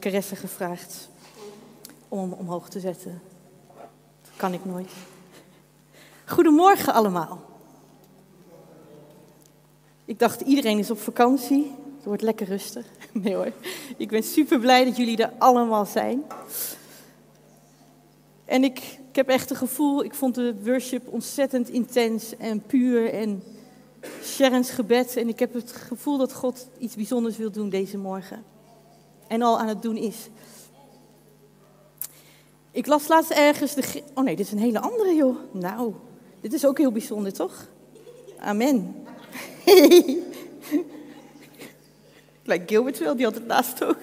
[0.00, 1.08] even gevraagd
[2.08, 3.20] om omhoog te zetten.
[4.22, 4.90] Dat kan ik nooit.
[6.24, 7.40] Goedemorgen allemaal.
[10.04, 11.74] Ik dacht, iedereen is op vakantie.
[11.96, 12.86] Het wordt lekker rustig.
[13.12, 13.52] Nee hoor.
[13.96, 16.24] Ik ben super blij dat jullie er allemaal zijn.
[18.44, 18.78] En ik,
[19.08, 23.42] ik heb echt het gevoel, ik vond de worship ontzettend intens en puur en
[24.22, 25.16] Sharon's gebed.
[25.16, 28.44] En ik heb het gevoel dat God iets bijzonders wil doen deze morgen.
[29.28, 30.28] En al aan het doen is.
[32.70, 34.02] Ik las laatst ergens de.
[34.14, 35.36] Oh nee, dit is een hele andere, joh.
[35.50, 35.94] Nou,
[36.40, 37.66] dit is ook heel bijzonder, toch?
[38.38, 38.94] Amen.
[42.44, 43.98] Lijkt Gilbert wel, die had het naast ook.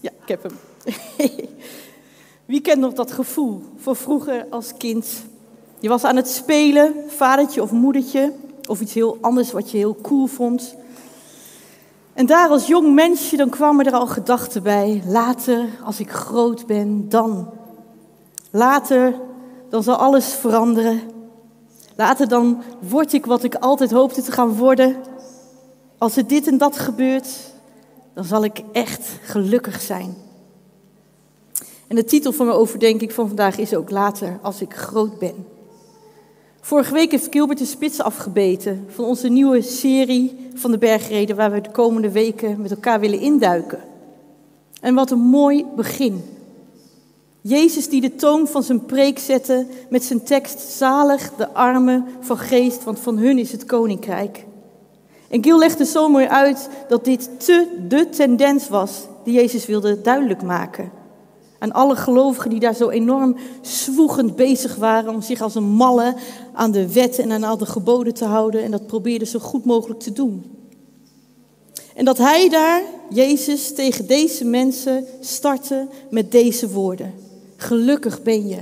[0.00, 0.58] Ja, ik heb hem.
[2.52, 5.22] Wie kent nog dat gevoel van vroeger als kind?
[5.80, 8.32] Je was aan het spelen, vadertje of moedertje,
[8.68, 10.74] of iets heel anders wat je heel cool vond.
[12.14, 15.02] En daar als jong mensje, dan kwamen er al gedachten bij.
[15.06, 17.50] Later, als ik groot ben, dan.
[18.50, 19.14] Later,
[19.68, 21.00] dan zal alles veranderen.
[21.96, 24.96] Later dan word ik wat ik altijd hoopte te gaan worden.
[25.98, 27.28] Als er dit en dat gebeurt,
[28.14, 30.14] dan zal ik echt gelukkig zijn.
[31.86, 35.46] En de titel van mijn overdenking van vandaag is ook later, als ik groot ben.
[36.64, 41.52] Vorige week heeft Gilbert de spits afgebeten van onze nieuwe serie van de bergreden, waar
[41.52, 43.80] we de komende weken met elkaar willen induiken.
[44.80, 46.24] En wat een mooi begin.
[47.40, 52.38] Jezus die de toon van zijn preek zette met zijn tekst Zalig de armen van
[52.38, 54.44] geest, want van hun is het koninkrijk.
[55.28, 60.00] En Gil legde zo mooi uit dat dit te de tendens was die Jezus wilde
[60.00, 61.01] duidelijk maken.
[61.62, 66.14] Aan alle gelovigen die daar zo enorm zwoegend bezig waren om zich als een malle
[66.52, 69.64] aan de wet en aan al de geboden te houden en dat probeerden zo goed
[69.64, 70.44] mogelijk te doen.
[71.94, 77.14] En dat hij daar, Jezus, tegen deze mensen startte met deze woorden.
[77.56, 78.58] Gelukkig ben je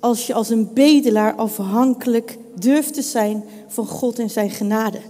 [0.00, 5.00] als je als een bedelaar afhankelijk durft te zijn van God en zijn genade.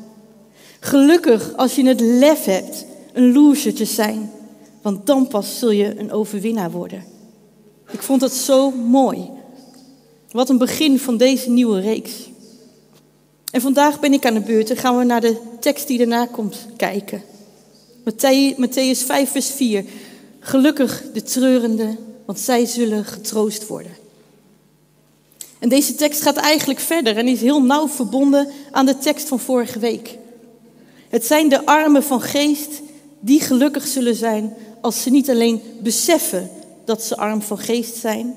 [0.80, 4.30] Gelukkig als je het lef hebt een loser te zijn,
[4.82, 7.13] want dan pas zul je een overwinnaar worden.
[7.94, 9.30] Ik vond het zo mooi.
[10.30, 12.12] Wat een begin van deze nieuwe reeks.
[13.50, 16.26] En vandaag ben ik aan de beurt en gaan we naar de tekst die daarna
[16.26, 17.22] komt kijken.
[18.56, 19.84] Matthäus 5, vers 4.
[20.40, 23.92] Gelukkig de treurende, want zij zullen getroost worden.
[25.58, 29.40] En deze tekst gaat eigenlijk verder en is heel nauw verbonden aan de tekst van
[29.40, 30.18] vorige week.
[31.08, 32.80] Het zijn de armen van geest
[33.20, 36.50] die gelukkig zullen zijn als ze niet alleen beseffen
[36.84, 38.34] dat ze arm van geest zijn,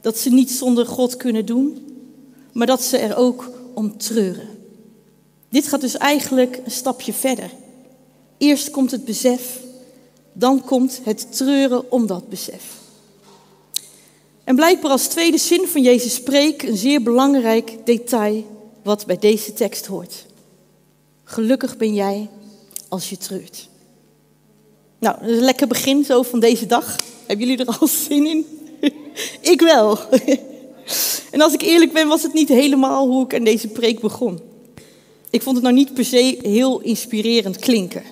[0.00, 1.86] dat ze niet zonder God kunnen doen,
[2.52, 4.48] maar dat ze er ook om treuren.
[5.48, 7.50] Dit gaat dus eigenlijk een stapje verder.
[8.38, 9.60] Eerst komt het besef,
[10.32, 12.78] dan komt het treuren om dat besef.
[14.44, 18.44] En blijkbaar als tweede zin van Jezus spreek een zeer belangrijk detail
[18.82, 20.26] wat bij deze tekst hoort.
[21.24, 22.28] Gelukkig ben jij
[22.88, 23.68] als je treurt.
[24.98, 27.00] Nou, dat is een lekker begin zo van deze dag.
[27.30, 28.46] Hebben jullie er al zin in?
[29.52, 29.98] ik wel.
[31.32, 34.40] en als ik eerlijk ben, was het niet helemaal hoe ik aan deze preek begon.
[35.30, 38.02] Ik vond het nou niet per se heel inspirerend klinken.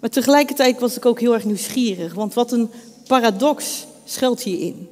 [0.00, 2.70] Maar tegelijkertijd was ik ook heel erg nieuwsgierig, want wat een
[3.06, 4.88] paradox schuilt hierin.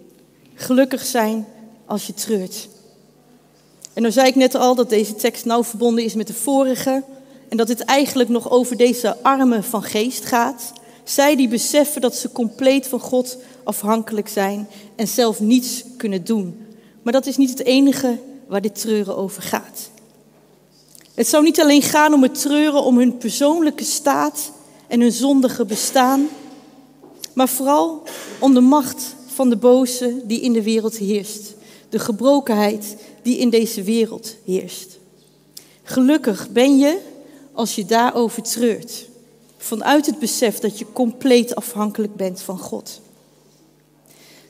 [0.54, 1.46] Gelukkig zijn
[1.86, 2.68] als je treurt.
[3.92, 7.02] En nou zei ik net al dat deze tekst nauw verbonden is met de vorige
[7.48, 10.72] en dat dit eigenlijk nog over deze armen van geest gaat.
[11.04, 16.66] Zij die beseffen dat ze compleet van God afhankelijk zijn en zelf niets kunnen doen.
[17.02, 19.90] Maar dat is niet het enige waar dit treuren over gaat.
[21.14, 24.52] Het zou niet alleen gaan om het treuren om hun persoonlijke staat
[24.88, 26.28] en hun zondige bestaan,
[27.32, 28.02] maar vooral
[28.38, 31.54] om de macht van de boze die in de wereld heerst.
[31.88, 34.98] De gebrokenheid die in deze wereld heerst.
[35.82, 36.98] Gelukkig ben je
[37.52, 39.06] als je daarover treurt.
[39.62, 43.00] Vanuit het besef dat je compleet afhankelijk bent van God.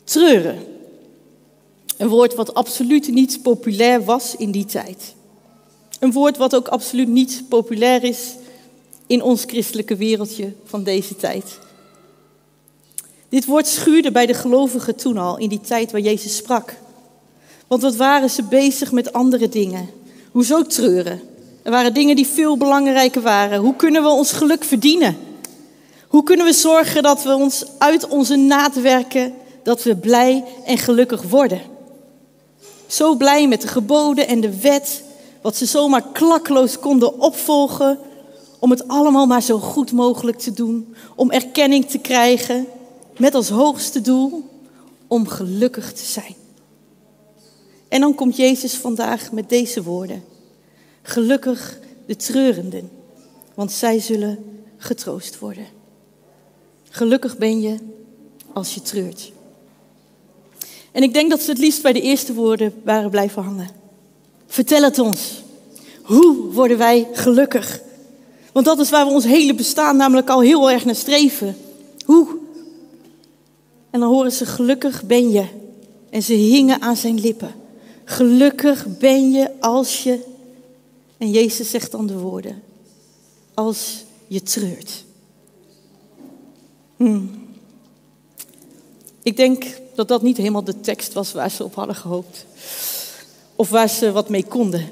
[0.04, 0.58] Treuren.
[1.96, 5.14] Een woord wat absoluut niet populair was in die tijd.
[6.00, 8.34] Een woord wat ook absoluut niet populair is
[9.06, 11.58] in ons christelijke wereldje van deze tijd.
[13.28, 16.76] Dit woord schuurde bij de gelovigen toen al, in die tijd waar Jezus sprak.
[17.66, 19.88] Want wat waren ze bezig met andere dingen?
[20.31, 21.20] Hoezo treuren?
[21.62, 23.61] Er waren dingen die veel belangrijker waren.
[23.61, 25.17] Hoe kunnen we ons geluk verdienen?
[26.09, 30.79] Hoe kunnen we zorgen dat we ons uit onze naad werken, dat we blij en
[30.79, 31.61] gelukkig worden?
[32.87, 35.03] Zo blij met de geboden en de wet,
[35.43, 37.99] wat ze zomaar klakloos konden opvolgen,
[38.59, 42.67] om het allemaal maar zo goed mogelijk te doen, om erkenning te krijgen,
[43.17, 44.44] met als hoogste doel
[45.06, 46.35] om gelukkig te zijn.
[47.88, 50.31] En dan komt Jezus vandaag met deze woorden.
[51.02, 52.90] Gelukkig de treurenden,
[53.54, 55.66] want zij zullen getroost worden.
[56.88, 57.76] Gelukkig ben je
[58.52, 59.32] als je treurt.
[60.93, 63.69] En ik denk dat ze het liefst bij de eerste woorden waren blijven hangen.
[64.46, 65.43] Vertel het ons.
[66.02, 67.81] Hoe worden wij gelukkig?
[68.52, 71.56] Want dat is waar we ons hele bestaan namelijk al heel erg naar streven.
[72.04, 72.28] Hoe?
[73.90, 75.44] En dan horen ze gelukkig ben je.
[76.10, 77.54] En ze hingen aan zijn lippen.
[78.04, 80.19] Gelukkig ben je als je.
[81.22, 82.62] En Jezus zegt dan de woorden.
[83.54, 85.04] Als je treurt.
[86.96, 87.30] Hmm.
[89.22, 89.64] Ik denk
[89.94, 92.46] dat dat niet helemaal de tekst was waar ze op hadden gehoopt.
[93.56, 94.88] Of waar ze wat mee konden.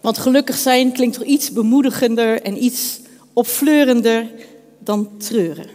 [0.00, 3.00] Want gelukkig zijn klinkt toch iets bemoedigender en iets
[3.32, 4.30] opfleurender
[4.78, 5.70] dan treuren.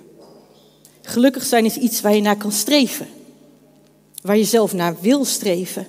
[1.02, 3.08] Gelukkig zijn is iets waar je naar kan streven.
[4.22, 5.88] Waar je zelf naar wil streven.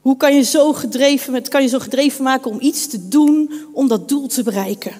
[0.00, 3.88] Hoe kan je zo gedreven, kan je zo gedreven maken om iets te doen om
[3.88, 4.92] dat doel te bereiken?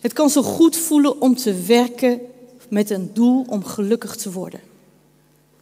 [0.00, 2.20] Het kan zo goed voelen om te werken
[2.68, 4.60] met een doel om gelukkig te worden.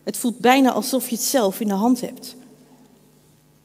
[0.04, 2.36] Het voelt bijna alsof je het zelf in de hand hebt.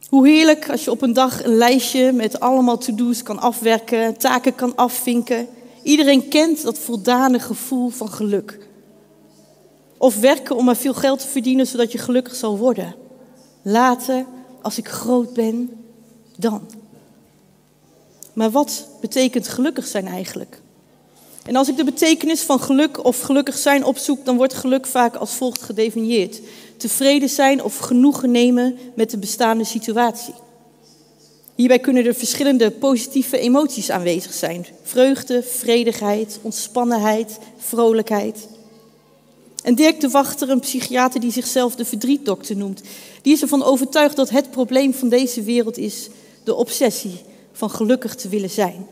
[0.09, 4.55] Hoe heerlijk als je op een dag een lijstje met allemaal to-do's kan afwerken, taken
[4.55, 5.47] kan afvinken.
[5.83, 8.59] Iedereen kent dat voldane gevoel van geluk.
[9.97, 12.95] Of werken om maar veel geld te verdienen zodat je gelukkig zal worden.
[13.61, 14.25] Later,
[14.61, 15.69] als ik groot ben,
[16.37, 16.61] dan.
[18.33, 20.61] Maar wat betekent gelukkig zijn eigenlijk?
[21.45, 25.15] En als ik de betekenis van geluk of gelukkig zijn opzoek, dan wordt geluk vaak
[25.15, 26.39] als volgt gedefinieerd.
[26.77, 30.33] Tevreden zijn of genoegen nemen met de bestaande situatie.
[31.55, 34.65] Hierbij kunnen er verschillende positieve emoties aanwezig zijn.
[34.83, 38.47] Vreugde, vredigheid, ontspannenheid, vrolijkheid.
[39.61, 42.81] En Dirk de Wachter, een psychiater die zichzelf de verdrietdokter noemt,
[43.21, 46.09] die is ervan overtuigd dat het probleem van deze wereld is
[46.43, 47.21] de obsessie
[47.51, 48.87] van gelukkig te willen zijn.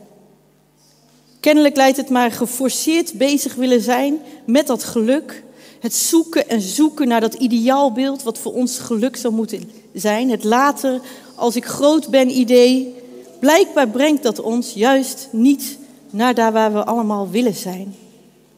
[1.40, 5.42] Kennelijk leidt het maar geforceerd bezig willen zijn met dat geluk.
[5.80, 10.30] Het zoeken en zoeken naar dat ideaalbeeld wat voor ons geluk zou moeten zijn.
[10.30, 11.00] Het later,
[11.34, 12.94] als ik groot ben idee.
[13.38, 15.78] Blijkbaar brengt dat ons juist niet
[16.10, 17.94] naar daar waar we allemaal willen zijn.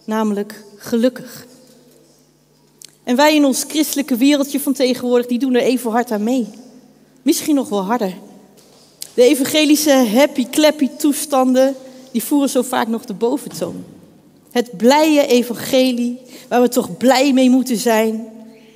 [0.05, 1.47] Namelijk gelukkig.
[3.05, 6.49] En wij in ons christelijke wereldje van tegenwoordig, die doen er even hard aan mee.
[7.23, 8.15] Misschien nog wel harder.
[9.15, 11.75] De evangelische happy-clappy toestanden
[12.11, 13.85] die voeren zo vaak nog de boventoon.
[14.51, 16.19] Het blije evangelie,
[16.49, 18.29] waar we toch blij mee moeten zijn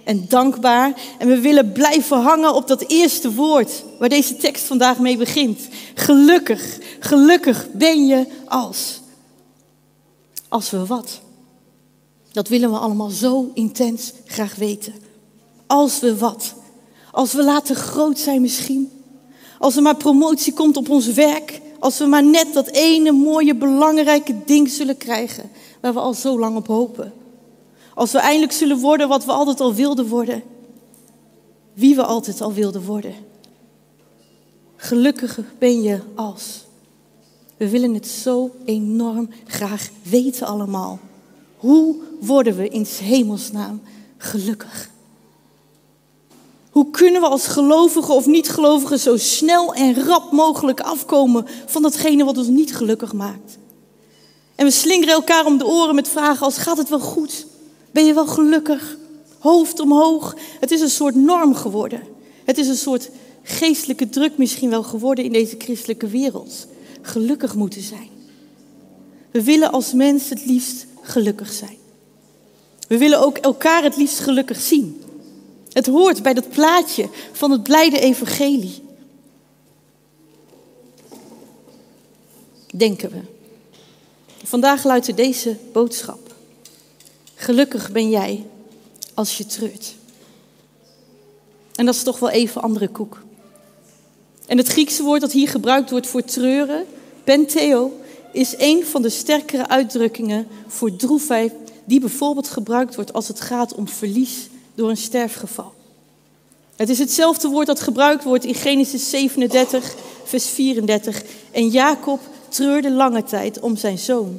[0.05, 0.93] en dankbaar.
[1.19, 5.69] En we willen blijven hangen op dat eerste woord waar deze tekst vandaag mee begint.
[5.95, 9.01] Gelukkig, gelukkig ben je als.
[10.49, 11.21] Als we wat?
[12.37, 14.95] Dat willen we allemaal zo intens graag weten.
[15.67, 16.55] Als we wat?
[17.11, 18.91] Als we laten groot zijn misschien.
[19.59, 21.61] Als er maar promotie komt op ons werk.
[21.79, 25.51] Als we maar net dat ene mooie, belangrijke ding zullen krijgen
[25.81, 27.13] waar we al zo lang op hopen.
[27.95, 30.43] Als we eindelijk zullen worden wat we altijd al wilden worden.
[31.73, 33.15] Wie we altijd al wilden worden.
[34.77, 36.65] Gelukkig ben je als.
[37.57, 40.99] We willen het zo enorm graag weten allemaal.
[41.57, 43.81] Hoe worden we in hemelsnaam
[44.17, 44.91] gelukkig?
[46.71, 52.25] Hoe kunnen we als gelovigen of niet-gelovigen zo snel en rap mogelijk afkomen van datgene
[52.25, 53.59] wat ons niet gelukkig maakt?
[54.55, 57.47] En we slingeren elkaar om de oren met vragen als gaat het wel goed?
[57.91, 58.97] Ben je wel gelukkig?
[59.39, 60.37] Hoofd omhoog.
[60.61, 62.03] Het is een soort norm geworden.
[62.45, 63.11] Het is een soort
[63.43, 66.67] geestelijke druk misschien wel geworden in deze christelijke wereld.
[67.03, 68.09] Gelukkig moeten zijn.
[69.31, 71.79] We willen als mens het liefst gelukkig zijn.
[72.89, 75.03] We willen ook elkaar het liefst gelukkig zien.
[75.73, 78.83] Het hoort bij dat plaatje van het blijde evangelie.
[82.77, 83.21] Denken we.
[84.45, 86.35] Vandaag luidt er deze boodschap.
[87.35, 88.47] Gelukkig ben jij
[89.15, 89.95] als je treurt.
[91.75, 93.23] En dat is toch wel even andere koek.
[94.47, 96.87] En het Griekse woord dat hier gebruikt wordt voor treuren,
[97.25, 98.01] penteo,
[98.37, 101.53] is een van de sterkere uitdrukkingen voor droefheid
[101.85, 105.73] die bijvoorbeeld gebruikt wordt als het gaat om verlies door een sterfgeval.
[106.77, 111.23] Het is hetzelfde woord dat gebruikt wordt in Genesis 37, vers 34.
[111.51, 114.39] En Jacob treurde lange tijd om zijn zoon.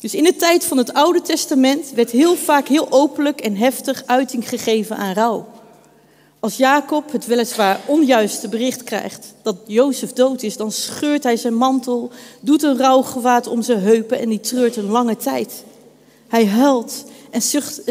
[0.00, 4.02] Dus in de tijd van het Oude Testament werd heel vaak heel openlijk en heftig
[4.06, 5.46] uiting gegeven aan rouw.
[6.44, 11.54] Als Jacob het weliswaar onjuiste bericht krijgt dat Jozef dood is, dan scheurt hij zijn
[11.54, 12.10] mantel,
[12.40, 15.64] doet een rouwgewaad om zijn heupen en die treurt een lange tijd.
[16.28, 17.42] Hij huilt en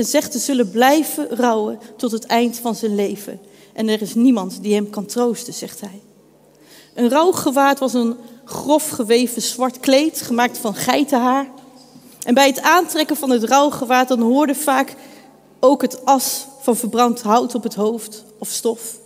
[0.05, 3.39] zegt te zullen blijven rouwen tot het eind van zijn leven.
[3.73, 6.01] En er is niemand die hem kan troosten, zegt hij.
[6.93, 11.47] Een rouwgewaad was een grof geweven zwart kleed, gemaakt van geitenhaar.
[12.23, 14.95] En bij het aantrekken van het rouwgewaad dan hoorde vaak
[15.59, 18.99] ook het as van verbrand hout op het hoofd of stof.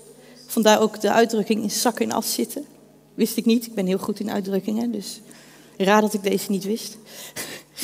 [0.45, 2.65] Vandaar ook de uitdrukking in zak en as zitten.
[3.13, 5.21] Wist ik niet, ik ben heel goed in uitdrukkingen, dus
[5.77, 6.97] raar dat ik deze niet wist.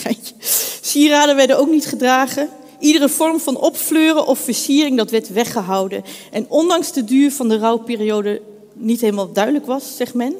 [0.81, 2.49] Sieraden werden ook niet gedragen.
[2.79, 6.03] Iedere vorm van opfleuren of versiering dat werd weggehouden.
[6.31, 8.41] En ondanks de duur van de rouwperiode
[8.73, 10.35] niet helemaal duidelijk was, zegt men,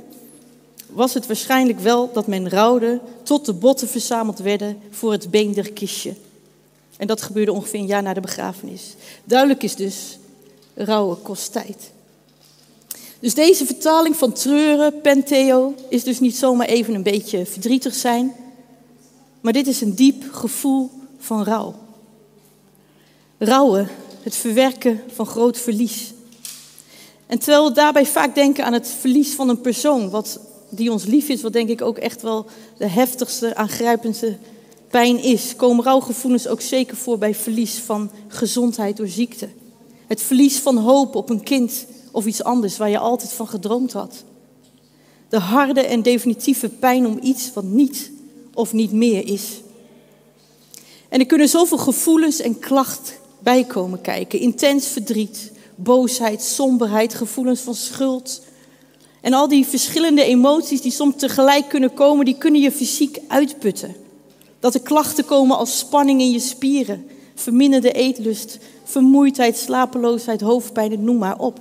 [0.90, 5.54] was het waarschijnlijk wel dat men rouwde tot de botten verzameld werden voor het been
[5.54, 6.13] der kistje.
[7.03, 8.95] En dat gebeurde ongeveer een jaar na de begrafenis.
[9.24, 10.17] Duidelijk is dus,
[10.74, 11.91] rouwen kost tijd.
[13.19, 18.36] Dus deze vertaling van treuren, penteo, is dus niet zomaar even een beetje verdrietig zijn.
[19.41, 21.75] Maar dit is een diep gevoel van rouw.
[23.38, 23.89] Rouwen,
[24.22, 26.13] het verwerken van groot verlies.
[27.27, 31.05] En terwijl we daarbij vaak denken aan het verlies van een persoon, wat, die ons
[31.05, 32.45] lief is, wat denk ik ook echt wel
[32.77, 34.38] de heftigste, aangrijpendste
[34.94, 39.50] pijn is, komen rouwgevoelens ook zeker voor bij verlies van gezondheid door ziekte.
[40.08, 43.94] Het verlies van hoop op een kind of iets anders waar je altijd van gedroomd
[43.94, 44.24] had.
[45.30, 48.12] De harde en definitieve pijn om iets wat niet
[48.54, 49.62] of niet meer is.
[51.10, 54.40] En er kunnen zoveel gevoelens en klachten bij komen kijken.
[54.40, 58.42] Intens verdriet, boosheid, somberheid, gevoelens van schuld.
[59.22, 64.02] En al die verschillende emoties die soms tegelijk kunnen komen, die kunnen je fysiek uitputten.
[64.63, 71.17] Dat er klachten komen als spanning in je spieren, verminderde eetlust, vermoeidheid, slapeloosheid, hoofdpijn, noem
[71.17, 71.60] maar op.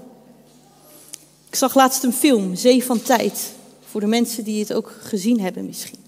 [1.48, 3.52] Ik zag laatst een film, Zee van Tijd,
[3.84, 5.98] voor de mensen die het ook gezien hebben misschien.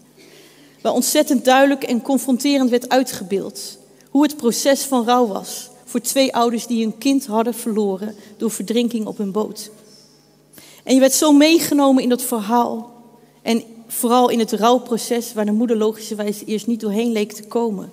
[0.82, 3.78] Waar ontzettend duidelijk en confronterend werd uitgebeeld
[4.10, 8.50] hoe het proces van rouw was voor twee ouders die hun kind hadden verloren door
[8.50, 9.70] verdrinking op een boot.
[10.84, 12.92] En je werd zo meegenomen in dat verhaal
[13.42, 17.90] en vooral in het rouwproces waar de moeder logischerwijs eerst niet doorheen leek te komen.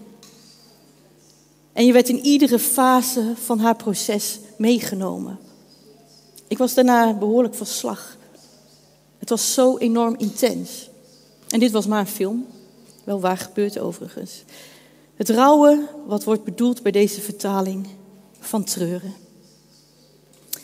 [1.74, 5.40] En je werd in iedere fase van haar proces meegenomen.
[6.48, 8.18] Ik was daarna behoorlijk van slag.
[9.18, 10.90] Het was zo enorm intens.
[11.50, 12.48] En dit was maar een film.
[13.04, 14.44] Wel waar gebeurt overigens.
[15.16, 17.88] Het rouwen, wat wordt bedoeld bij deze vertaling
[18.40, 19.14] van treuren.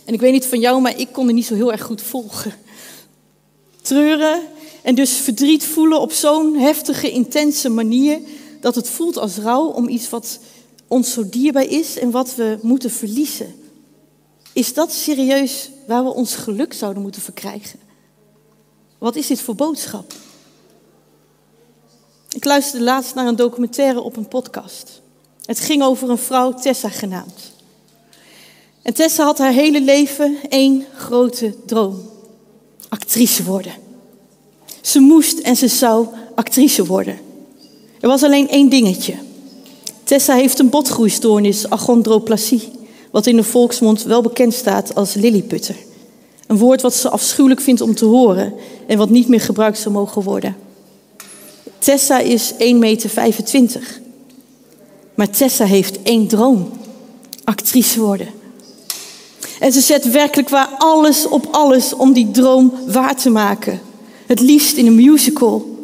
[0.06, 2.02] En ik weet niet van jou, maar ik kon er niet zo heel erg goed
[2.02, 2.54] volgen.
[3.82, 4.42] Treuren
[4.88, 8.20] en dus verdriet voelen op zo'n heftige, intense manier
[8.62, 10.40] dat het voelt als rouw om iets wat
[10.88, 13.56] ons zo dierbaar is en wat we moeten verliezen.
[14.54, 17.80] Is dat serieus waar we ons geluk zouden moeten verkrijgen?
[18.98, 20.14] Wat is dit voor boodschap?
[22.30, 25.02] Ik luisterde laatst naar een documentaire op een podcast.
[25.46, 27.52] Het ging over een vrouw, Tessa genaamd.
[28.82, 32.10] En Tessa had haar hele leven één grote droom:
[32.90, 33.87] actrice worden.
[34.88, 37.20] Ze moest en ze zou actrice worden.
[38.00, 39.14] Er was alleen één dingetje.
[40.04, 42.72] Tessa heeft een botgroeistoornis, achondroplasie,
[43.12, 45.76] wat in de volksmond wel bekend staat als lilliputter.
[46.48, 48.54] Een woord wat ze afschuwelijk vindt om te horen
[48.88, 50.56] en wat niet meer gebruikt zou mogen worden.
[51.80, 54.02] Tessa is 1,25 meter.
[55.16, 56.70] Maar Tessa heeft één droom:
[57.44, 58.30] actrice worden.
[59.60, 63.87] En ze zet werkelijk waar alles op alles om die droom waar te maken.
[64.28, 65.76] Het liefst in een musical.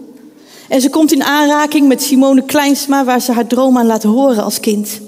[0.70, 4.44] En ze komt in aanraking met Simone Kleinsma, waar ze haar droom aan laat horen
[4.44, 5.00] als kind.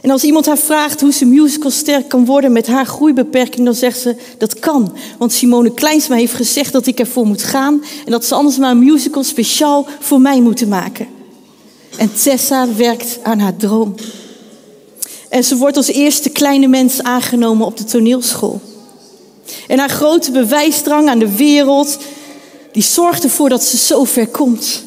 [0.00, 4.00] En als iemand haar vraagt hoe ze musicalster kan worden met haar groeibeperking, dan zegt
[4.00, 4.96] ze dat kan.
[5.18, 8.70] Want Simone Kleinsma heeft gezegd dat ik ervoor moet gaan en dat ze anders maar
[8.70, 11.06] een musical speciaal voor mij moeten maken.
[11.96, 13.94] En Tessa werkt aan haar droom.
[15.28, 18.60] En ze wordt als eerste kleine mens aangenomen op de toneelschool.
[19.68, 21.98] En haar grote bewijsdrang aan de wereld,
[22.72, 24.82] die zorgt ervoor dat ze zo ver komt.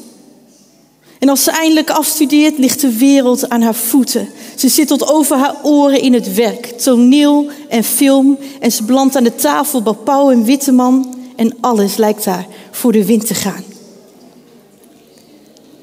[1.20, 4.30] En als ze eindelijk afstudeert, ligt de wereld aan haar voeten.
[4.56, 8.38] Ze zit tot over haar oren in het werk, toneel en film.
[8.60, 11.16] En ze belandt aan de tafel bij Pauw en Witteman.
[11.36, 13.64] En alles lijkt haar voor de wind te gaan.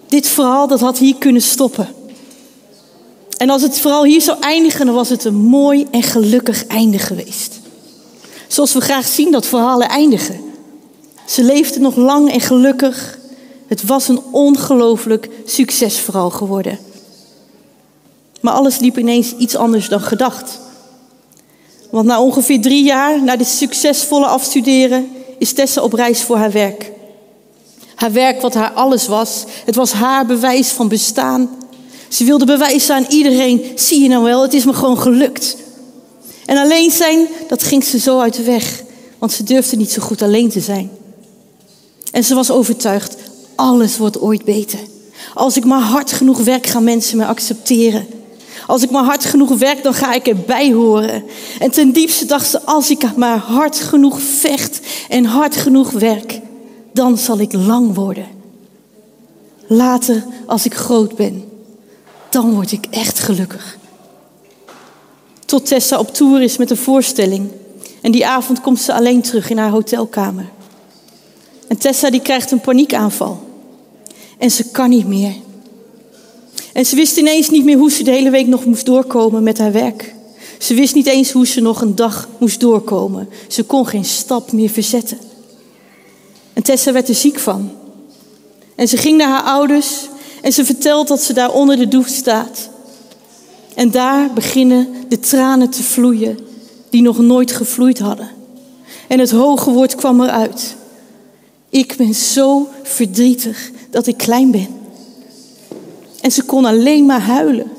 [0.06, 1.88] Dit verhaal dat had hier kunnen stoppen.
[3.37, 6.99] En als het vooral hier zou eindigen, dan was het een mooi en gelukkig einde
[6.99, 7.61] geweest.
[8.49, 10.51] Zoals we graag zien dat verhalen eindigen.
[11.32, 13.18] Ze leefde nog lang en gelukkig.
[13.66, 16.78] Het was een ongelooflijk succesverhaal geworden.
[18.40, 20.58] Maar alles liep ineens iets anders dan gedacht.
[21.90, 25.08] Want na ongeveer drie jaar, na dit succesvolle afstuderen,
[25.38, 26.90] is Tessa op reis voor haar werk.
[27.94, 29.44] Haar werk wat haar alles was.
[29.64, 31.50] Het was haar bewijs van bestaan.
[32.08, 35.56] Ze wilde bewijzen aan iedereen, zie je nou wel, het is me gewoon gelukt.
[36.46, 38.82] En alleen zijn, dat ging ze zo uit de weg.
[39.18, 41.00] Want ze durfde niet zo goed alleen te zijn.
[42.12, 43.16] En ze was overtuigd,
[43.54, 44.78] alles wordt ooit beter.
[45.35, 48.07] Als ik maar hard genoeg werk, gaan mensen me accepteren.
[48.66, 51.25] Als ik maar hard genoeg werk, dan ga ik erbij horen.
[51.59, 56.40] En ten diepste dacht ze, als ik maar hard genoeg vecht en hard genoeg werk,
[56.92, 58.26] dan zal ik lang worden.
[59.66, 61.45] Later, als ik groot ben,
[62.28, 63.78] dan word ik echt gelukkig.
[65.45, 67.50] Tot Tessa op tour is met een voorstelling.
[68.00, 70.50] En die avond komt ze alleen terug in haar hotelkamer.
[71.73, 73.41] En Tessa die krijgt een paniekaanval.
[74.38, 75.35] En ze kan niet meer.
[76.73, 79.59] En ze wist ineens niet meer hoe ze de hele week nog moest doorkomen met
[79.59, 80.14] haar werk.
[80.59, 83.29] Ze wist niet eens hoe ze nog een dag moest doorkomen.
[83.49, 85.19] Ze kon geen stap meer verzetten.
[86.52, 87.71] En Tessa werd er ziek van.
[88.75, 90.09] En ze ging naar haar ouders
[90.43, 92.69] en ze vertelt dat ze daar onder de douche staat.
[93.75, 96.38] En daar beginnen de tranen te vloeien
[96.91, 98.31] die nog nooit gevloeid hadden.
[99.09, 100.81] En het hoge woord kwam eruit.
[101.73, 104.69] Ik ben zo verdrietig dat ik klein ben.
[106.21, 107.71] En ze kon alleen maar huilen.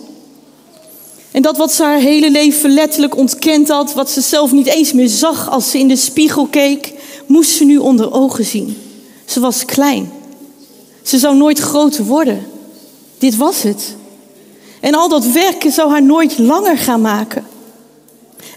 [1.32, 4.94] En dat wat ze haar hele leven letterlijk ontkend had, wat ze zelf niet eens
[4.94, 6.94] meer zag als ze in de spiegel keek,
[7.26, 8.78] moest ze nu onder ogen zien.
[9.26, 10.12] Ze was klein.
[11.02, 12.46] Ze zou nooit groter worden.
[13.18, 13.96] Dit was het.
[14.80, 17.46] En al dat werken zou haar nooit langer gaan maken.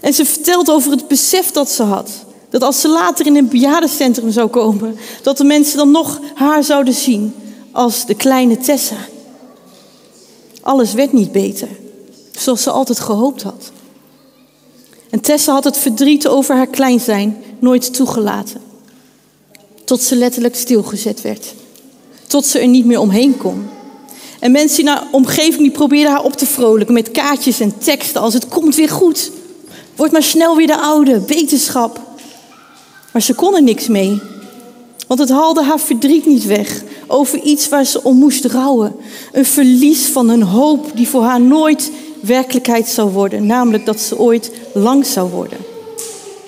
[0.01, 2.09] En ze vertelt over het besef dat ze had.
[2.57, 6.63] Dat als ze later in een bejaardencentrum zou komen, dat de mensen dan nog haar
[6.63, 7.33] zouden zien
[7.71, 8.95] als de kleine Tessa.
[10.61, 11.67] Alles werd niet beter,
[12.37, 13.71] zoals ze altijd gehoopt had.
[15.09, 18.61] En Tessa had het verdriet over haar klein zijn nooit toegelaten.
[19.85, 21.53] Tot ze letterlijk stilgezet werd.
[22.27, 23.67] Tot ze er niet meer omheen kon.
[24.39, 28.21] En mensen in haar omgeving die probeerden haar op te vrolijken met kaartjes en teksten
[28.21, 29.31] als het komt weer goed.
[29.95, 32.06] Word maar snel weer de oude, wetenschap.
[33.17, 34.21] Maar ze kon er niks mee.
[35.07, 38.95] Want het haalde haar verdriet niet weg over iets waar ze om moest rouwen.
[39.31, 43.45] Een verlies van een hoop die voor haar nooit werkelijkheid zou worden.
[43.45, 45.57] Namelijk dat ze ooit lang zou worden.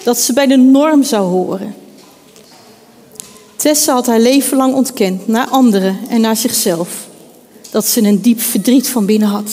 [0.03, 1.75] Dat ze bij de norm zou horen.
[3.55, 7.07] Tessa had haar leven lang ontkend naar anderen en naar zichzelf.
[7.71, 9.51] Dat ze een diep verdriet van binnen had.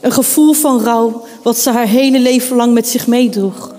[0.00, 3.74] Een gevoel van rouw wat ze haar hele leven lang met zich meedroeg.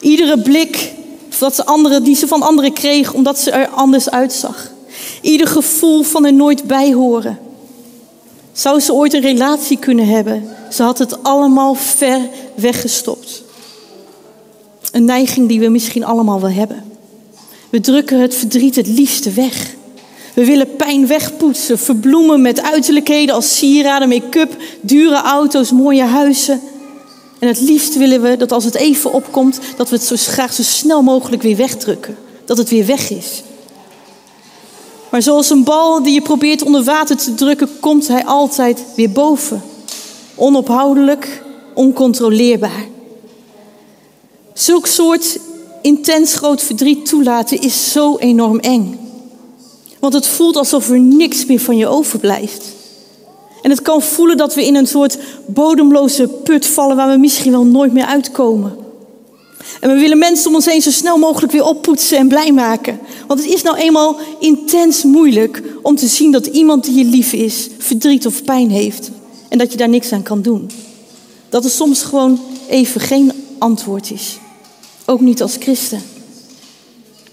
[0.00, 0.92] Iedere blik
[1.38, 4.70] dat ze anderen, die ze van anderen kreeg omdat ze er anders uitzag.
[5.20, 7.38] Ieder gevoel van er nooit bij horen.
[8.52, 10.48] Zou ze ooit een relatie kunnen hebben?
[10.70, 12.20] Ze had het allemaal ver
[12.54, 13.42] weggestopt.
[14.92, 16.84] Een neiging die we misschien allemaal wel hebben.
[17.70, 19.74] We drukken het verdriet het liefste weg.
[20.34, 26.60] We willen pijn wegpoetsen, verbloemen met uiterlijkheden als sieraden, make-up, dure auto's, mooie huizen.
[27.44, 30.52] En het liefst willen we dat als het even opkomt, dat we het zo graag
[30.52, 32.16] zo snel mogelijk weer wegdrukken.
[32.44, 33.42] Dat het weer weg is.
[35.10, 39.10] Maar zoals een bal die je probeert onder water te drukken, komt hij altijd weer
[39.10, 39.62] boven.
[40.34, 41.42] Onophoudelijk,
[41.74, 42.86] oncontroleerbaar.
[44.54, 45.38] Zulk soort
[45.82, 48.98] intens groot verdriet toelaten is zo enorm eng.
[50.00, 52.73] Want het voelt alsof er niks meer van je overblijft.
[53.64, 57.50] En het kan voelen dat we in een soort bodemloze put vallen waar we misschien
[57.50, 58.76] wel nooit meer uitkomen.
[59.80, 62.98] En we willen mensen om ons heen zo snel mogelijk weer oppoetsen en blij maken.
[63.26, 67.32] Want het is nou eenmaal intens moeilijk om te zien dat iemand die je lief
[67.32, 69.10] is, verdriet of pijn heeft.
[69.48, 70.70] En dat je daar niks aan kan doen.
[71.48, 74.38] Dat er soms gewoon even geen antwoord is.
[75.04, 76.02] Ook niet als christen.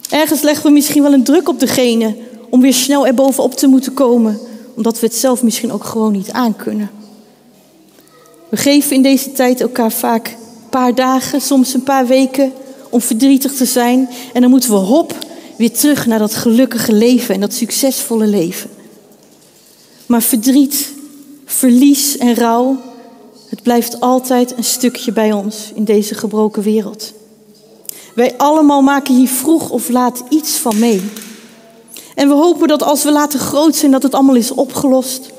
[0.09, 2.15] Ergens leggen we misschien wel een druk op degene
[2.49, 4.39] om weer snel erbovenop te moeten komen,
[4.81, 6.91] omdat we het zelf misschien ook gewoon niet aankunnen.
[8.49, 12.51] We geven in deze tijd elkaar vaak een paar dagen, soms een paar weken
[12.89, 14.09] om verdrietig te zijn.
[14.33, 15.15] En dan moeten we hop
[15.57, 18.69] weer terug naar dat gelukkige leven en dat succesvolle leven.
[20.05, 20.91] Maar verdriet,
[21.45, 22.77] verlies en rouw,
[23.49, 27.13] het blijft altijd een stukje bij ons in deze gebroken wereld.
[28.15, 31.01] Wij allemaal maken hier vroeg of laat iets van mee.
[32.15, 35.29] En we hopen dat als we laten groot zijn, dat het allemaal is opgelost.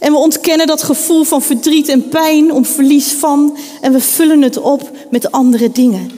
[0.00, 3.56] En we ontkennen dat gevoel van verdriet en pijn om verlies van.
[3.80, 6.10] En we vullen het op met andere dingen.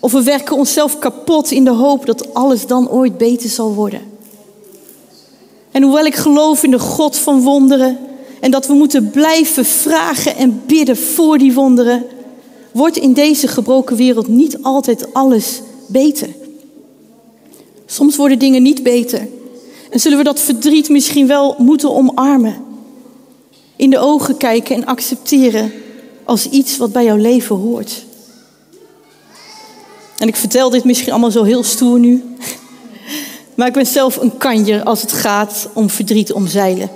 [0.00, 4.00] Of we werken onszelf kapot in de hoop dat alles dan ooit beter zal worden.
[5.70, 7.98] En hoewel ik geloof in de God van wonderen
[8.40, 12.04] en dat we moeten blijven vragen en bidden voor die wonderen,
[12.72, 16.28] wordt in deze gebroken wereld niet altijd alles beter.
[17.90, 19.28] Soms worden dingen niet beter.
[19.90, 22.64] En zullen we dat verdriet misschien wel moeten omarmen.
[23.76, 25.72] In de ogen kijken en accepteren
[26.24, 28.04] als iets wat bij jouw leven hoort.
[30.18, 32.22] En ik vertel dit misschien allemaal zo heel stoer nu.
[33.56, 36.90] Maar ik ben zelf een kanjer als het gaat om verdriet omzeilen.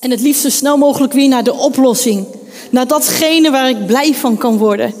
[0.00, 2.26] En het liefst zo snel mogelijk weer naar de oplossing.
[2.70, 4.94] Naar datgene waar ik blij van kan worden.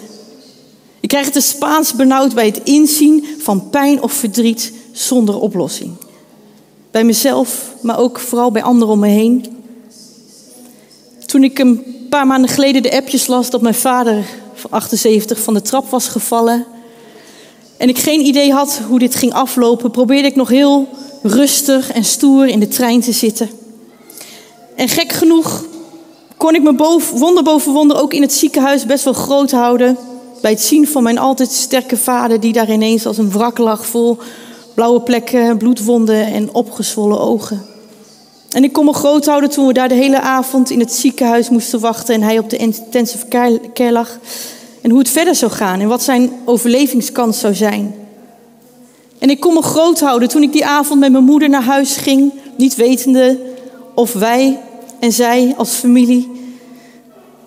[1.10, 5.92] Krijg de Spaans benauwd bij het inzien van pijn of verdriet zonder oplossing.
[6.90, 9.46] Bij mezelf, maar ook vooral bij anderen om me heen.
[11.26, 15.54] Toen ik een paar maanden geleden de appjes las dat mijn vader van 78 van
[15.54, 16.66] de trap was gevallen.
[17.76, 20.88] En ik geen idee had hoe dit ging aflopen, probeerde ik nog heel
[21.22, 23.50] rustig en stoer in de trein te zitten.
[24.76, 25.64] En gek genoeg
[26.36, 29.96] kon ik me boven, wonder boven wonder ook in het ziekenhuis best wel groot houden.
[30.40, 33.86] Bij het zien van mijn altijd sterke vader, die daar ineens als een wrak lag,
[33.86, 34.18] vol
[34.74, 37.66] blauwe plekken, bloedwonden en opgezwollen ogen.
[38.50, 41.50] En ik kon me groot houden toen we daar de hele avond in het ziekenhuis
[41.50, 43.26] moesten wachten en hij op de intensive
[43.74, 44.18] care lag.
[44.80, 47.94] En hoe het verder zou gaan en wat zijn overlevingskans zou zijn.
[49.18, 51.96] En ik kon me groot houden toen ik die avond met mijn moeder naar huis
[51.96, 53.38] ging, niet wetende
[53.94, 54.60] of wij
[55.00, 56.39] en zij als familie,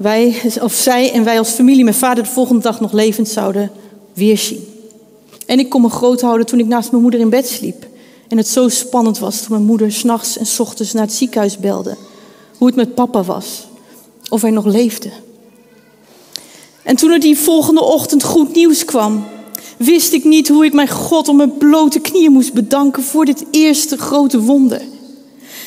[0.03, 3.71] wij, of zij en wij als familie mijn vader de volgende dag nog levend zouden
[4.13, 4.67] weerzien.
[5.45, 7.87] En ik kon me groot houden toen ik naast mijn moeder in bed sliep.
[8.27, 11.57] En het zo spannend was toen mijn moeder s'nachts en s ochtends naar het ziekenhuis
[11.57, 11.97] belde.
[12.57, 13.67] Hoe het met papa was.
[14.29, 15.09] Of hij nog leefde.
[16.83, 19.25] En toen er die volgende ochtend goed nieuws kwam,
[19.77, 23.45] wist ik niet hoe ik mijn God op mijn blote knieën moest bedanken voor dit
[23.51, 24.81] eerste grote wonder.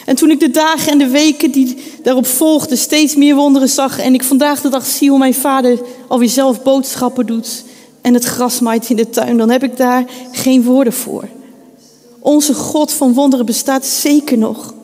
[0.07, 3.99] En toen ik de dagen en de weken die daarop volgden steeds meer wonderen zag
[3.99, 7.65] en ik vandaag de dag zie hoe mijn vader alweer zelf boodschappen doet
[8.01, 11.29] en het gras maait in de tuin, dan heb ik daar geen woorden voor.
[12.19, 14.75] Onze God van wonderen bestaat zeker nog.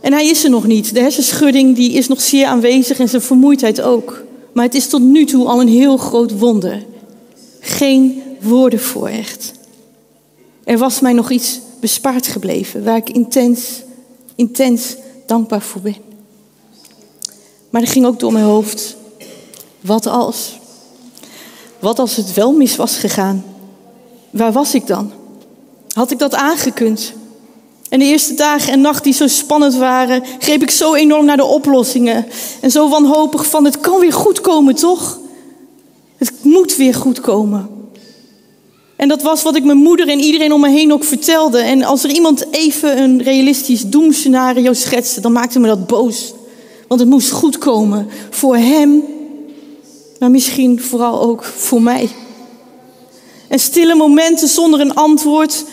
[0.00, 0.94] En hij is er nog niet.
[0.94, 4.24] De hersenschudding die is nog zeer aanwezig en zijn vermoeidheid ook.
[4.52, 6.84] Maar het is tot nu toe al een heel groot wonder.
[7.60, 9.52] Geen woorden voor echt.
[10.64, 13.82] Er was mij nog iets bespaard gebleven waar ik intens,
[14.36, 14.96] intens
[15.26, 15.96] dankbaar voor ben.
[17.70, 18.96] Maar er ging ook door mijn hoofd.
[19.80, 20.58] Wat als?
[21.78, 23.44] Wat als het wel mis was gegaan?
[24.30, 25.12] Waar was ik dan?
[25.92, 27.12] Had ik dat aangekund?
[27.88, 31.36] En de eerste dagen en nachten die zo spannend waren, greep ik zo enorm naar
[31.36, 32.26] de oplossingen.
[32.60, 35.18] En zo wanhopig van, het kan weer goed komen, toch?
[36.16, 37.68] Het moet weer goed komen.
[38.96, 41.58] En dat was wat ik mijn moeder en iedereen om me heen ook vertelde.
[41.58, 46.34] En als er iemand even een realistisch doemscenario schetste, dan maakte me dat boos.
[46.88, 49.02] Want het moest goed komen voor hem,
[50.18, 52.08] maar misschien vooral ook voor mij.
[53.48, 55.64] En stille momenten zonder een antwoord,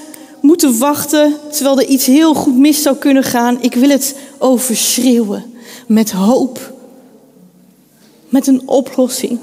[0.42, 3.62] moeten wachten terwijl er iets heel goed mis zou kunnen gaan.
[3.62, 5.54] Ik wil het overschreeuwen
[5.88, 6.74] met hoop,
[8.30, 9.40] met een oplossing.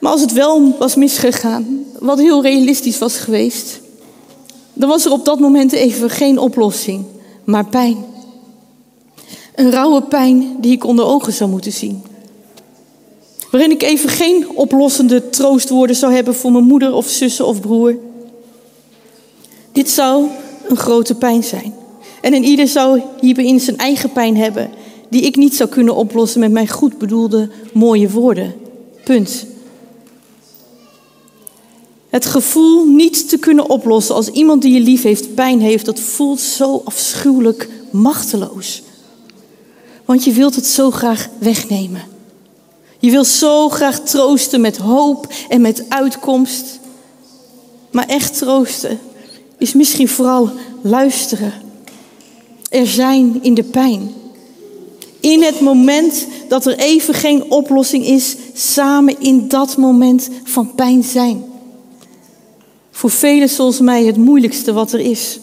[0.00, 3.80] Maar als het wel was misgegaan, wat heel realistisch was geweest,
[4.72, 7.04] dan was er op dat moment even geen oplossing,
[7.44, 7.96] maar pijn.
[9.54, 12.02] Een rauwe pijn die ik onder ogen zou moeten zien.
[13.50, 17.96] Waarin ik even geen oplossende troostwoorden zou hebben voor mijn moeder of zussen of broer.
[19.72, 20.26] Dit zou
[20.68, 21.74] een grote pijn zijn.
[22.20, 24.70] En een ieder zou hierbij zijn eigen pijn hebben,
[25.08, 28.54] die ik niet zou kunnen oplossen met mijn goed bedoelde mooie woorden.
[29.04, 29.46] Punt.
[32.10, 36.00] Het gevoel niet te kunnen oplossen als iemand die je lief heeft pijn heeft, dat
[36.00, 38.82] voelt zo afschuwelijk machteloos.
[40.04, 42.02] Want je wilt het zo graag wegnemen.
[42.98, 46.80] Je wilt zo graag troosten met hoop en met uitkomst.
[47.90, 48.98] Maar echt troosten
[49.58, 50.50] is misschien vooral
[50.82, 51.52] luisteren.
[52.68, 54.14] Er zijn in de pijn.
[55.20, 61.04] In het moment dat er even geen oplossing is, samen in dat moment van pijn
[61.04, 61.49] zijn.
[63.00, 65.38] Voor velen zoals mij het moeilijkste wat er is,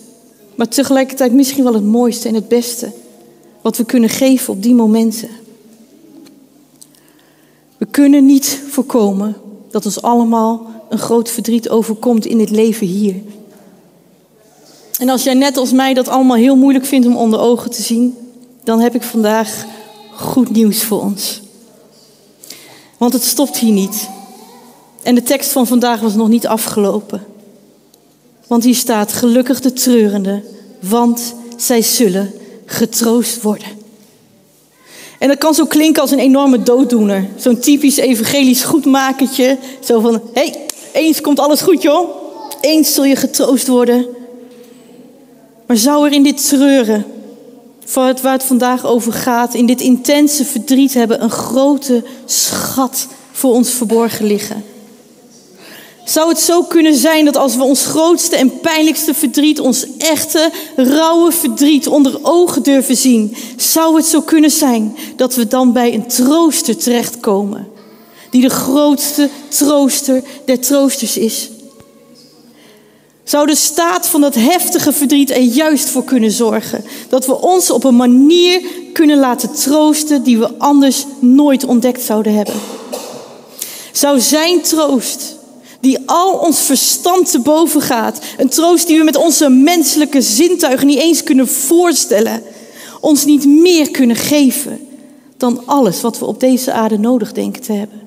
[0.56, 2.92] maar tegelijkertijd misschien wel het mooiste en het beste
[3.62, 5.30] wat we kunnen geven op die momenten.
[7.78, 9.36] We kunnen niet voorkomen
[9.72, 13.16] dat ons allemaal een groot verdriet overkomt in dit leven hier.
[15.00, 17.82] En als jij net als mij dat allemaal heel moeilijk vindt om onder ogen te
[17.82, 18.18] zien,
[18.64, 19.66] dan heb ik vandaag
[20.16, 21.42] goed nieuws voor ons.
[22.98, 24.10] Want het stopt hier niet.
[25.04, 27.36] En de tekst van vandaag was nog niet afgelopen.
[28.48, 30.44] Want hier staat gelukkig de treurende,
[30.80, 32.34] want zij zullen
[32.66, 33.68] getroost worden.
[35.20, 37.28] En dat kan zo klinken als een enorme dooddoener.
[37.38, 39.58] Zo'n typisch evangelisch goedmakertje.
[39.84, 42.10] Zo van, hé, hey, eens komt alles goed joh.
[42.62, 44.06] Eens zul je getroost worden.
[45.66, 47.06] Maar zou er in dit treuren,
[47.94, 53.70] waar het vandaag over gaat, in dit intense verdriet hebben, een grote schat voor ons
[53.70, 54.64] verborgen liggen?
[56.08, 60.52] Zou het zo kunnen zijn dat als we ons grootste en pijnlijkste verdriet, ons echte,
[60.76, 65.94] rauwe verdriet onder ogen durven zien, zou het zo kunnen zijn dat we dan bij
[65.94, 67.68] een trooster terechtkomen,
[68.30, 71.50] die de grootste trooster der troosters is?
[73.24, 77.72] Zou de staat van dat heftige verdriet er juist voor kunnen zorgen dat we ons
[77.72, 78.62] op een manier
[78.94, 82.56] kunnen laten troosten die we anders nooit ontdekt zouden hebben?
[83.92, 85.37] Zou zijn troost
[85.80, 88.20] die al ons verstand te boven gaat.
[88.38, 92.44] Een troost die we met onze menselijke zintuigen niet eens kunnen voorstellen.
[93.02, 94.88] Ons niet meer kunnen geven
[95.38, 98.02] dan alles wat we op deze aarde nodig denken te hebben.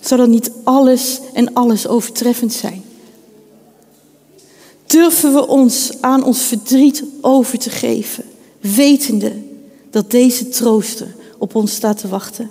[0.00, 2.84] Zou dat niet alles en alles overtreffend zijn?
[4.86, 8.24] Durven we ons aan ons verdriet over te geven,
[8.60, 9.32] wetende
[9.90, 12.50] dat deze trooster op ons staat te wachten?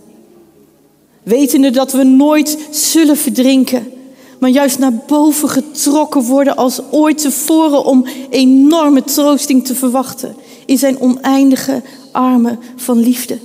[1.26, 3.92] Wetende dat we nooit zullen verdrinken,
[4.40, 10.36] maar juist naar boven getrokken worden als ooit tevoren om enorme troosting te verwachten
[10.66, 13.38] in zijn oneindige armen van liefde.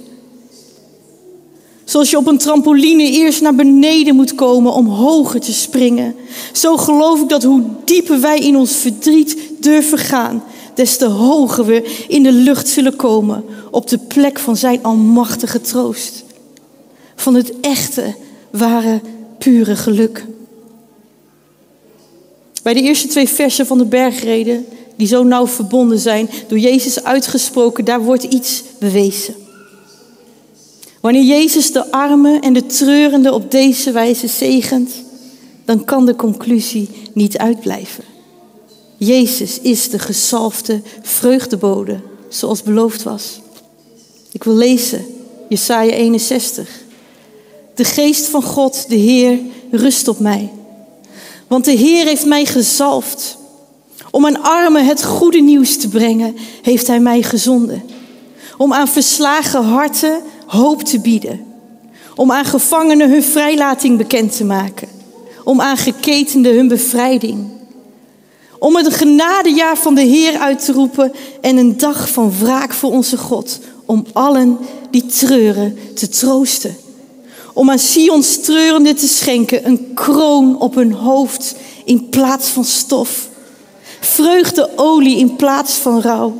[1.84, 6.14] Zoals je op een trampoline eerst naar beneden moet komen om hoger te springen.
[6.52, 10.42] Zo geloof ik dat hoe dieper wij in ons verdriet durven gaan,
[10.74, 15.60] des te hoger we in de lucht zullen komen op de plek van zijn almachtige
[15.60, 16.24] troost
[17.20, 18.14] van het echte,
[18.50, 19.00] ware,
[19.38, 20.24] pure geluk.
[22.62, 27.04] Bij de eerste twee versen van de bergreden, die zo nauw verbonden zijn, door Jezus
[27.04, 29.34] uitgesproken, daar wordt iets bewezen.
[31.00, 34.90] Wanneer Jezus de armen en de treurenden op deze wijze zegent,
[35.64, 38.04] dan kan de conclusie niet uitblijven.
[38.96, 43.40] Jezus is de gezalfde vreugdebode, zoals beloofd was.
[44.32, 45.04] Ik wil lezen,
[45.48, 46.79] Jesaja 61.
[47.74, 49.38] De geest van God, de Heer,
[49.70, 50.50] rust op mij.
[51.46, 53.36] Want de Heer heeft mij gezalfd.
[54.10, 57.82] Om aan armen het goede nieuws te brengen, heeft Hij mij gezonden.
[58.56, 61.44] Om aan verslagen harten hoop te bieden.
[62.16, 64.88] Om aan gevangenen hun vrijlating bekend te maken.
[65.44, 67.48] Om aan geketenden hun bevrijding.
[68.58, 72.90] Om het genadejaar van de Heer uit te roepen en een dag van wraak voor
[72.90, 73.58] onze God.
[73.84, 74.58] Om allen
[74.90, 76.76] die treuren te troosten
[77.54, 83.28] om aan Sion's treurende te schenken een kroon op hun hoofd in plaats van stof.
[84.00, 86.36] Vreugdeolie in plaats van rouw.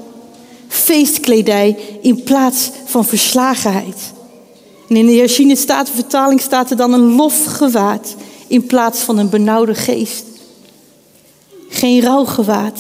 [0.69, 4.13] Feestkledij in plaats van verslagenheid.
[4.89, 8.15] En in de Herziene Statenvertaling staat er dan een lofgewaad
[8.47, 10.25] in plaats van een benauwde geest.
[11.69, 12.79] Geen rouwgewaad,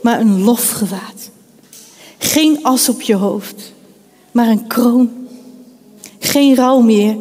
[0.00, 1.30] maar een lofgewaad.
[2.18, 3.72] Geen as op je hoofd,
[4.32, 5.10] maar een kroon.
[6.18, 7.16] Geen rouw meer,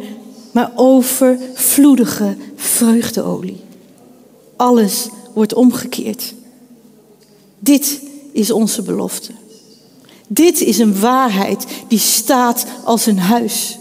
[0.52, 3.58] maar overvloedige vreugdeolie.
[4.56, 6.34] Alles wordt omgekeerd.
[7.60, 9.32] Dit is onze belofte.
[10.28, 13.78] Dit is een waarheid die staat als een huis.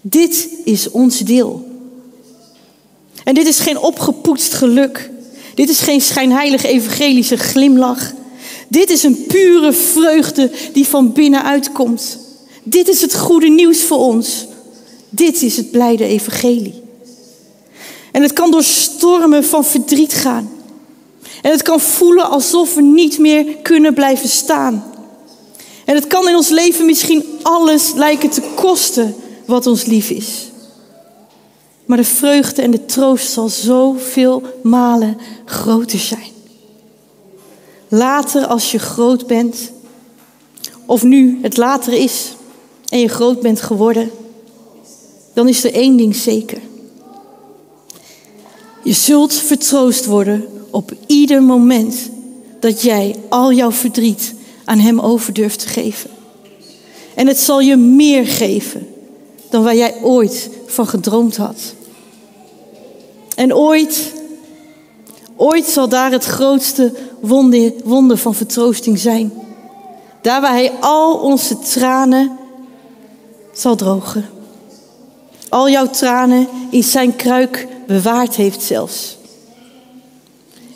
[0.00, 1.66] Dit is ons deel.
[3.24, 5.10] En dit is geen opgepoetst geluk.
[5.54, 8.12] Dit is geen schijnheilige evangelische glimlach.
[8.68, 12.18] Dit is een pure vreugde die van binnenuit komt.
[12.62, 14.46] Dit is het goede nieuws voor ons.
[15.08, 16.82] Dit is het blijde evangelie.
[18.12, 20.50] En het kan door stormen van verdriet gaan.
[21.42, 24.84] En het kan voelen alsof we niet meer kunnen blijven staan.
[25.84, 30.50] En het kan in ons leven misschien alles lijken te kosten wat ons lief is.
[31.86, 36.32] Maar de vreugde en de troost zal zoveel malen groter zijn.
[37.88, 39.72] Later als je groot bent,
[40.86, 42.34] of nu het later is
[42.88, 44.10] en je groot bent geworden
[45.38, 46.60] dan is er één ding zeker.
[48.82, 52.10] Je zult vertroost worden op ieder moment
[52.60, 56.10] dat jij al jouw verdriet aan Hem over durft te geven.
[57.14, 58.86] En het zal je meer geven
[59.50, 61.74] dan waar jij ooit van gedroomd had.
[63.34, 64.12] En ooit,
[65.36, 69.32] ooit zal daar het grootste wonder, wonder van vertroosting zijn.
[70.22, 72.38] Daar waar Hij al onze tranen
[73.52, 74.36] zal drogen
[75.48, 79.16] al jouw tranen in zijn kruik bewaard heeft zelfs.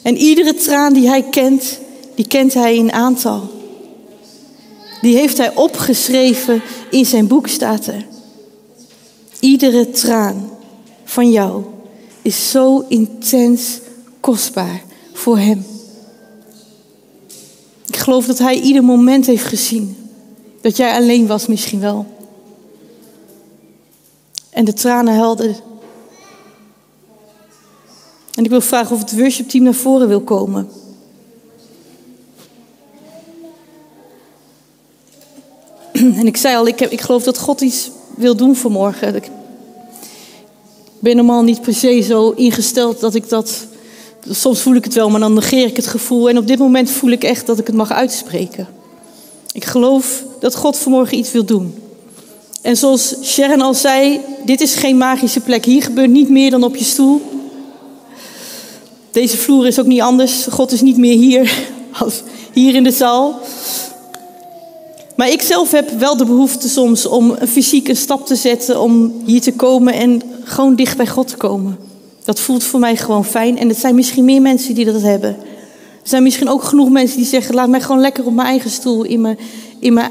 [0.03, 1.79] En iedere traan die hij kent,
[2.15, 3.51] die kent hij in aantal.
[5.01, 8.07] Die heeft hij opgeschreven in zijn boek, staat er.
[9.41, 10.51] Iedere traan
[11.05, 11.63] van jou
[12.23, 13.81] is zo intens
[14.21, 14.83] kostbaar
[15.13, 15.67] voor hem.
[17.87, 19.97] Ik geloof dat hij ieder moment heeft gezien.
[20.61, 22.07] Dat jij alleen was misschien wel.
[24.53, 25.57] En de tranen helden.
[28.35, 30.69] En ik wil vragen of het worshipteam naar voren wil komen.
[36.21, 39.15] En ik zei al, ik, heb, ik geloof dat God iets wil doen vanmorgen.
[39.15, 39.31] Ik
[40.99, 43.67] ben normaal niet per se zo ingesteld dat ik dat.
[44.31, 46.29] Soms voel ik het wel, maar dan negeer ik het gevoel.
[46.29, 48.69] En op dit moment voel ik echt dat ik het mag uitspreken.
[49.53, 51.75] Ik geloof dat God vanmorgen iets wil doen.
[52.63, 55.65] En zoals Sharon al zei, dit is geen magische plek.
[55.65, 57.23] Hier gebeurt niet meer dan op je stoel.
[59.11, 60.47] Deze vloer is ook niet anders.
[60.51, 61.69] God is niet meer hier
[62.01, 62.23] als
[62.53, 63.41] hier in de zaal.
[65.17, 69.13] Maar ik zelf heb wel de behoefte soms om een fysieke stap te zetten, om
[69.25, 71.79] hier te komen en gewoon dicht bij God te komen.
[72.25, 73.59] Dat voelt voor mij gewoon fijn.
[73.59, 75.31] En het zijn misschien meer mensen die dat hebben.
[76.03, 78.71] Er zijn misschien ook genoeg mensen die zeggen: laat mij gewoon lekker op mijn eigen
[78.71, 79.39] stoel, in mijn,
[79.79, 80.11] in mijn,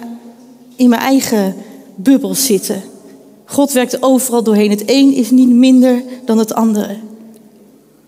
[0.76, 1.56] in mijn eigen
[1.96, 2.84] bubbel zitten.
[3.46, 4.70] God werkt overal doorheen.
[4.70, 6.98] Het een is niet minder dan het andere.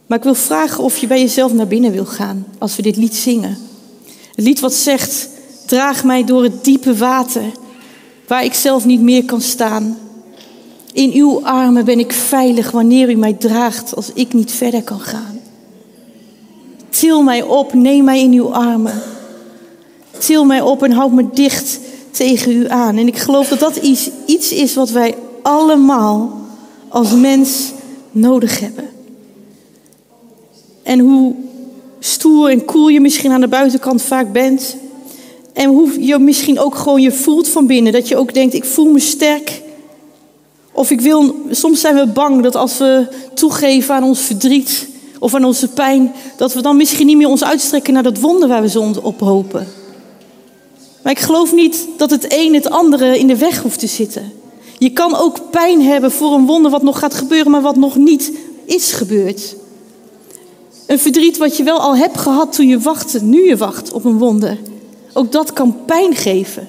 [0.05, 2.95] Maar ik wil vragen of je bij jezelf naar binnen wil gaan als we dit
[2.95, 3.57] lied zingen.
[4.35, 5.29] Het lied wat zegt:
[5.65, 7.43] Draag mij door het diepe water,
[8.27, 9.97] waar ik zelf niet meer kan staan.
[10.93, 14.99] In uw armen ben ik veilig wanneer u mij draagt als ik niet verder kan
[14.99, 15.39] gaan.
[16.89, 19.01] Til mij op, neem mij in uw armen.
[20.17, 21.79] Til mij op en houd me dicht
[22.13, 22.97] tegen u aan.
[22.97, 26.41] En ik geloof dat dat iets, iets is wat wij allemaal
[26.87, 27.71] als mens
[28.11, 28.89] nodig hebben.
[30.83, 31.35] En hoe
[31.99, 34.75] stoer en cool je misschien aan de buitenkant vaak bent.
[35.53, 37.93] En hoe je misschien ook gewoon je voelt van binnen.
[37.93, 39.61] Dat je ook denkt, ik voel me sterk.
[40.71, 44.87] Of ik wil, soms zijn we bang dat als we toegeven aan ons verdriet
[45.19, 48.47] of aan onze pijn, dat we dan misschien niet meer ons uitstrekken naar dat wonder
[48.47, 49.67] waar we zo op hopen.
[51.03, 54.31] Maar ik geloof niet dat het een het andere in de weg hoeft te zitten.
[54.77, 57.95] Je kan ook pijn hebben voor een wonder wat nog gaat gebeuren, maar wat nog
[57.95, 58.31] niet
[58.65, 59.55] is gebeurd.
[60.87, 64.05] Een verdriet wat je wel al hebt gehad toen je wachtte, nu je wacht op
[64.05, 64.57] een wonder.
[65.13, 66.67] Ook dat kan pijn geven.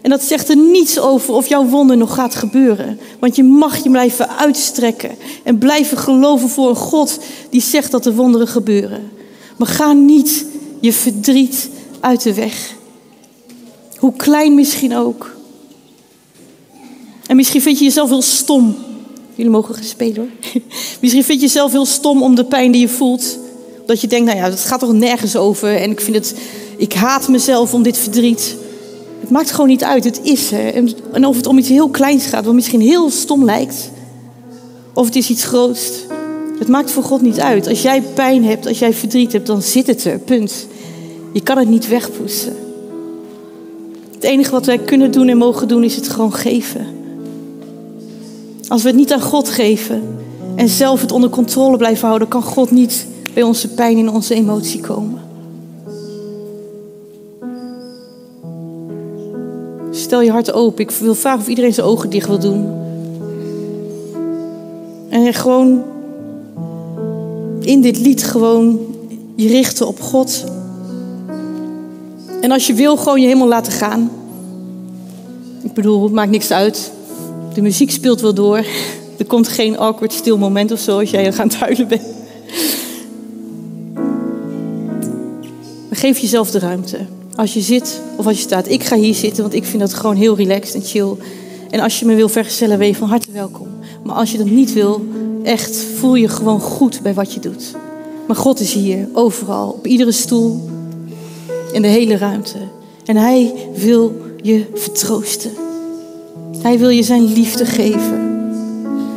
[0.00, 2.98] En dat zegt er niets over of jouw wonder nog gaat gebeuren.
[3.18, 5.10] Want je mag je blijven uitstrekken
[5.42, 7.18] en blijven geloven voor een God
[7.50, 9.10] die zegt dat er wonderen gebeuren.
[9.56, 10.46] Maar ga niet
[10.80, 11.68] je verdriet
[12.00, 12.74] uit de weg.
[14.04, 15.36] Hoe klein misschien ook.
[17.26, 18.76] En misschien vind je jezelf heel stom.
[19.34, 20.62] Jullie mogen spelen hoor.
[21.00, 23.38] Misschien vind je jezelf heel stom om de pijn die je voelt.
[23.86, 25.76] Dat je denkt, nou ja, dat gaat toch nergens over.
[25.76, 26.34] En ik vind het,
[26.76, 28.56] ik haat mezelf om dit verdriet.
[29.20, 30.74] Het maakt gewoon niet uit, het is er.
[31.12, 33.90] En of het om iets heel kleins gaat, wat misschien heel stom lijkt.
[34.94, 35.90] Of het is iets groots.
[36.58, 37.68] Het maakt voor God niet uit.
[37.68, 40.18] Als jij pijn hebt, als jij verdriet hebt, dan zit het er.
[40.18, 40.66] Punt.
[41.32, 42.63] Je kan het niet wegpoetsen.
[44.24, 46.86] Het enige wat wij kunnen doen en mogen doen, is het gewoon geven.
[48.68, 50.02] Als we het niet aan God geven
[50.54, 54.34] en zelf het onder controle blijven houden, kan God niet bij onze pijn en onze
[54.34, 55.20] emotie komen.
[59.90, 60.84] Stel je hart open.
[60.84, 62.66] Ik wil vragen of iedereen zijn ogen dicht wil doen.
[65.08, 65.82] En gewoon
[67.60, 68.78] in dit lied gewoon
[69.36, 70.44] je richten op God.
[72.44, 74.10] En als je wil, gewoon je helemaal laten gaan.
[75.62, 76.92] Ik bedoel, het maakt niks uit.
[77.54, 78.64] De muziek speelt wel door.
[79.18, 82.02] Er komt geen awkward stil moment of zo als jij gaan huilen bent.
[85.88, 86.98] Maar geef jezelf de ruimte.
[87.34, 88.68] Als je zit of als je staat.
[88.68, 91.14] Ik ga hier zitten, want ik vind dat gewoon heel relaxed en chill.
[91.70, 93.68] En als je me wil vergezellen, ben je van harte welkom.
[94.02, 95.04] Maar als je dat niet wil,
[95.42, 97.74] echt voel je gewoon goed bij wat je doet.
[98.26, 100.72] Maar God is hier, overal, op iedere stoel,
[101.74, 102.58] in de hele ruimte.
[103.04, 105.50] En Hij wil je vertroosten.
[106.62, 108.32] Hij wil je zijn liefde geven.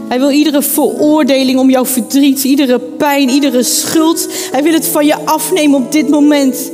[0.08, 4.28] Hij wil iedere veroordeling om jouw verdriet, iedere pijn, iedere schuld.
[4.52, 6.72] Hij wil het van je afnemen op dit moment.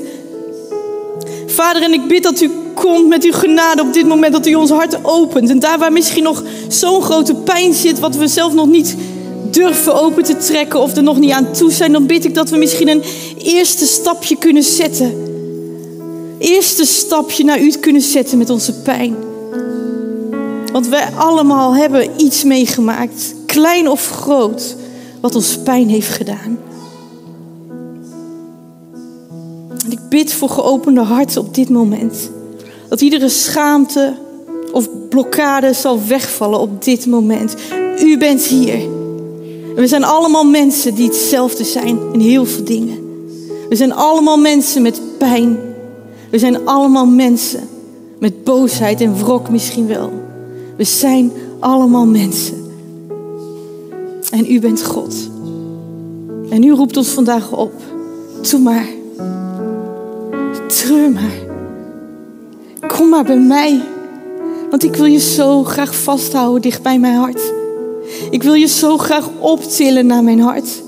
[1.48, 4.54] Vader, en ik bid dat u komt met uw genade op dit moment, dat u
[4.54, 5.50] ons hart opent.
[5.50, 8.96] En daar waar misschien nog zo'n grote pijn zit, wat we zelf nog niet
[9.52, 12.50] durven open te trekken of er nog niet aan toe zijn, dan bid ik dat
[12.50, 13.04] we misschien een
[13.38, 15.33] eerste stapje kunnen zetten.
[16.44, 19.16] Eerste stapje naar u kunnen zetten met onze pijn.
[20.72, 24.76] Want wij allemaal hebben iets meegemaakt, klein of groot,
[25.22, 26.58] wat ons pijn heeft gedaan.
[29.86, 32.30] En ik bid voor geopende harten op dit moment.
[32.90, 34.14] Dat iedere schaamte
[34.72, 37.56] of blokkade zal wegvallen op dit moment.
[38.00, 38.90] U bent hier.
[39.76, 43.28] we zijn allemaal mensen die hetzelfde zijn in heel veel dingen.
[43.70, 45.72] We zijn allemaal mensen met pijn.
[46.34, 47.68] We zijn allemaal mensen
[48.20, 50.12] met boosheid en wrok misschien wel.
[50.78, 52.58] We zijn allemaal mensen.
[54.32, 55.30] En u bent God.
[56.50, 57.74] En u roept ons vandaag op.
[58.50, 58.88] Doe maar.
[60.68, 61.38] Treur maar.
[62.88, 63.82] Kom maar bij mij.
[64.70, 67.54] Want ik wil je zo graag vasthouden dicht bij mijn hart.
[68.32, 70.84] Ik wil je zo graag optillen naar mijn hart.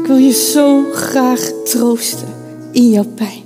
[0.00, 2.28] Ik wil je zo graag troosten
[2.72, 3.45] in jouw pijn.